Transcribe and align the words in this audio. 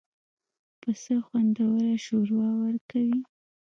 پسه 0.81 1.15
خوندور 1.25 1.83
شوروا 2.05 2.49
ورکوي. 2.63 3.19